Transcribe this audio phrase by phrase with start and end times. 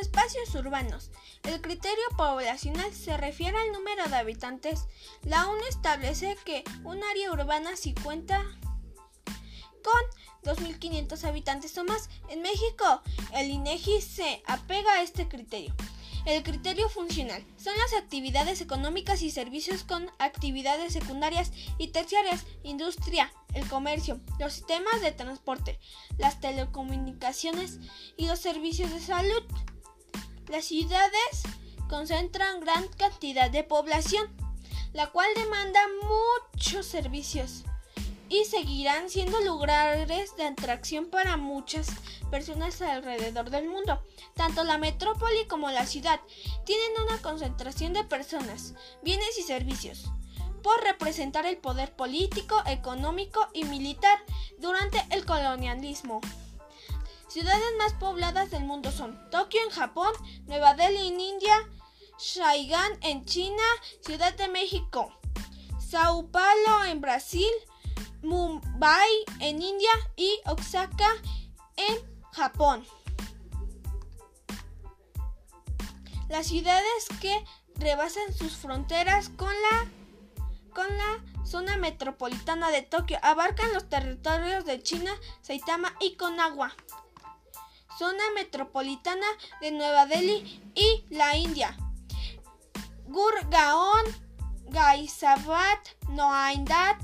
[0.00, 1.10] espacios urbanos.
[1.42, 4.86] El criterio poblacional se refiere al número de habitantes.
[5.22, 8.44] La ONU establece que un área urbana si cuenta
[9.82, 12.08] con 2.500 habitantes o más.
[12.28, 13.02] En México,
[13.34, 15.74] el INEGI se apega a este criterio.
[16.26, 23.32] El criterio funcional son las actividades económicas y servicios con actividades secundarias y terciarias, industria,
[23.54, 25.78] el comercio, los sistemas de transporte,
[26.18, 27.78] las telecomunicaciones
[28.16, 29.44] y los servicios de salud.
[30.48, 31.42] Las ciudades
[31.88, 34.28] concentran gran cantidad de población,
[34.92, 37.64] la cual demanda muchos servicios
[38.28, 41.88] y seguirán siendo lugares de atracción para muchas
[42.30, 44.00] personas alrededor del mundo.
[44.34, 46.20] Tanto la metrópoli como la ciudad
[46.64, 50.10] tienen una concentración de personas, bienes y servicios
[50.62, 54.18] por representar el poder político, económico y militar
[54.58, 56.20] durante el colonialismo.
[57.36, 60.10] Ciudades más pobladas del mundo son Tokio en Japón,
[60.46, 61.54] Nueva Delhi en India,
[62.18, 63.62] Shanghái en China,
[64.00, 65.12] Ciudad de México,
[65.78, 67.50] Sao Paulo en Brasil,
[68.22, 69.10] Mumbai
[69.40, 71.10] en India y Osaka
[71.76, 71.98] en
[72.32, 72.86] Japón.
[76.30, 77.44] Las ciudades que
[77.74, 79.90] rebasan sus fronteras con la,
[80.74, 85.12] con la zona metropolitana de Tokio abarcan los territorios de China,
[85.42, 86.74] Saitama y Konagua.
[87.98, 89.26] Zona metropolitana
[89.60, 91.76] de Nueva Delhi y la India.
[93.06, 94.04] Gurgaon,
[94.66, 95.78] Gaizabad,
[96.10, 97.00] Noaindat,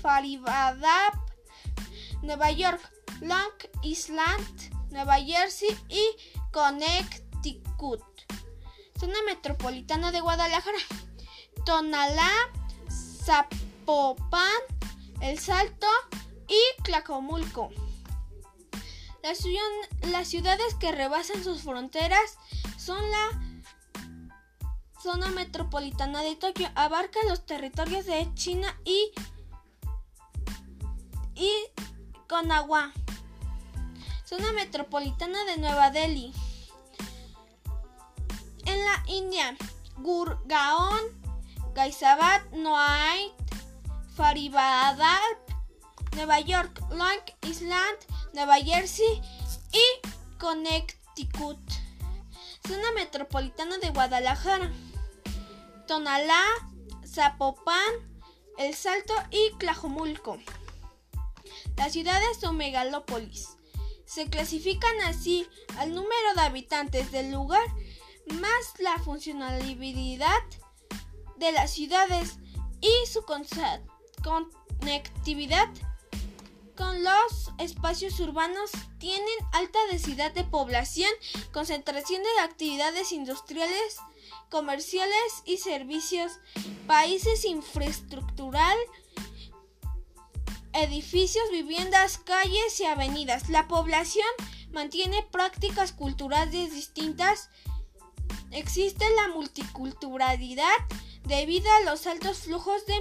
[0.00, 1.14] Faridabad,
[2.22, 2.80] Nueva York,
[3.20, 6.04] Long Island, Nueva Jersey y
[6.52, 8.04] Connecticut.
[9.00, 10.78] Zona metropolitana de Guadalajara,
[11.64, 12.30] Tonalá,
[12.88, 14.62] Zapopan,
[15.20, 15.88] El Salto
[16.46, 17.70] y Tlacomulco.
[19.26, 22.38] Las, ciudades que rebasan sus fronteras
[22.78, 23.28] son la
[25.02, 29.10] zona metropolitana de Tokio, abarca los territorios de China y
[31.34, 31.50] y
[32.28, 32.92] Konagua.
[34.24, 36.32] Zona metropolitana de Nueva Delhi.
[38.64, 39.56] En la India,
[39.96, 41.02] Gurgaon,
[41.74, 43.32] Gaizabad, Noaid,
[44.14, 45.18] Faridabad,
[46.14, 47.98] Nueva York, Long Island,
[48.32, 49.22] Nueva Jersey
[49.72, 51.58] y Connecticut.
[52.66, 54.72] Zona metropolitana de Guadalajara,
[55.86, 56.42] Tonalá,
[57.06, 57.94] Zapopan,
[58.58, 60.38] El Salto y Tlajomulco.
[61.76, 63.56] Las ciudades son megalópolis.
[64.04, 65.46] Se clasifican así
[65.78, 67.66] al número de habitantes del lugar
[68.32, 70.42] más la funcionalidad
[71.36, 72.38] de las ciudades
[72.80, 73.24] y su
[74.22, 75.68] conectividad
[76.76, 81.10] con los espacios urbanos tienen alta densidad de población,
[81.52, 83.96] concentración de actividades industriales,
[84.50, 86.38] comerciales y servicios,
[86.86, 88.76] países infraestructural,
[90.72, 93.48] edificios, viviendas, calles y avenidas.
[93.48, 94.26] La población
[94.70, 97.48] mantiene prácticas culturales distintas.
[98.50, 100.76] Existe la multiculturalidad
[101.24, 102.94] debido a los altos flujos de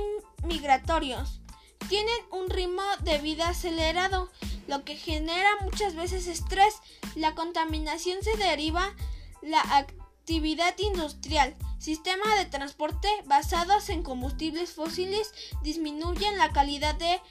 [0.44, 1.42] migratorios.
[1.90, 4.32] Tienen un ritmo de vida acelerado,
[4.68, 6.76] lo que genera muchas veces estrés.
[7.16, 8.96] La contaminación se deriva
[9.42, 11.56] la actividad industrial.
[11.78, 15.32] Sistemas de transporte basados en combustibles fósiles
[15.62, 17.22] disminuyen la calidad de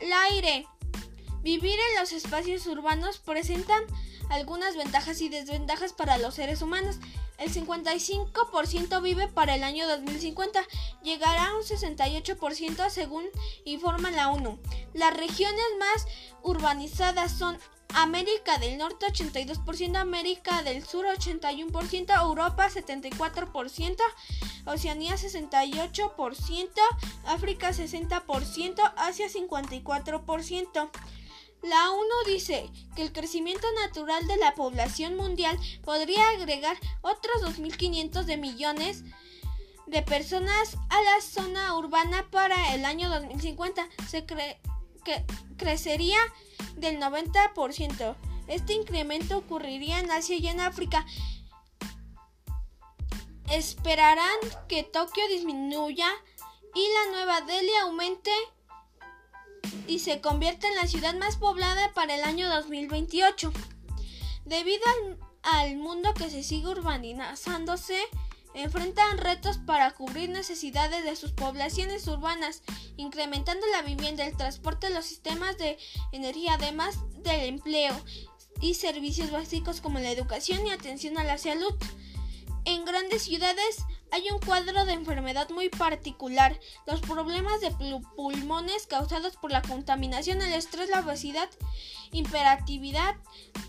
[0.00, 0.66] el aire.
[1.42, 3.82] Vivir en los espacios urbanos presentan
[4.30, 6.98] algunas ventajas y desventajas para los seres humanos.
[7.42, 10.62] El 55% vive para el año 2050,
[11.02, 13.24] llegará a un 68% según
[13.64, 14.60] informa la ONU.
[14.94, 16.06] Las regiones más
[16.44, 17.58] urbanizadas son
[17.94, 23.96] América del Norte 82%, América del Sur 81%, Europa 74%,
[24.66, 26.68] Oceanía 68%,
[27.26, 30.90] África 60%, Asia 54%.
[31.62, 38.24] La ONU dice que el crecimiento natural de la población mundial podría agregar otros 2.500
[38.24, 39.04] de millones
[39.86, 43.88] de personas a la zona urbana para el año 2050.
[44.08, 45.24] Se que
[45.56, 46.18] crecería
[46.76, 48.16] del 90%.
[48.48, 51.06] Este incremento ocurriría en Asia y en África.
[53.50, 54.38] Esperarán
[54.68, 56.08] que Tokio disminuya
[56.74, 58.30] y la Nueva Delhi aumente
[59.86, 63.52] y se convierta en la ciudad más poblada para el año 2028.
[64.44, 64.82] Debido
[65.42, 67.98] al mundo que se sigue urbanizándose,
[68.54, 72.62] enfrentan retos para cubrir necesidades de sus poblaciones urbanas,
[72.96, 75.78] incrementando la vivienda, el transporte, los sistemas de
[76.12, 77.94] energía, además del empleo.
[78.60, 81.74] y servicios básicos como la educación y atención a la salud.
[82.64, 86.60] En grandes ciudades hay un cuadro de enfermedad muy particular.
[86.86, 87.70] Los problemas de
[88.14, 91.48] pulmones causados por la contaminación, el estrés, la obesidad,
[92.12, 93.16] imperatividad,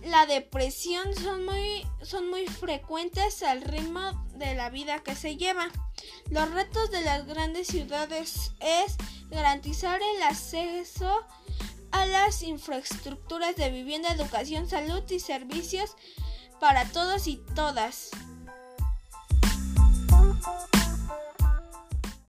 [0.04, 4.02] la depresión son muy, son muy frecuentes al ritmo
[4.36, 5.70] de la vida que se lleva.
[6.30, 8.98] Los retos de las grandes ciudades es
[9.30, 11.26] garantizar el acceso
[11.92, 15.96] a las infraestructuras de vivienda, educación, salud y servicios
[16.60, 18.10] para todos y todas.
[20.46, 20.73] you